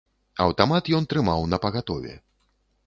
[0.45, 2.21] Аўтамат ён трымаў напагатове.